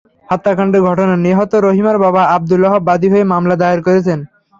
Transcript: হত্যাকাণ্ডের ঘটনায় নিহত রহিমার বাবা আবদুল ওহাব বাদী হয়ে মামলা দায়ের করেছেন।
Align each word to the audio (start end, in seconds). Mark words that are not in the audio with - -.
হত্যাকাণ্ডের 0.27 0.85
ঘটনায় 0.87 1.23
নিহত 1.25 1.51
রহিমার 1.65 1.97
বাবা 2.05 2.21
আবদুল 2.35 2.61
ওহাব 2.65 2.81
বাদী 2.89 3.07
হয়ে 3.13 3.25
মামলা 3.31 3.55
দায়ের 3.61 3.81
করেছেন। 3.87 4.19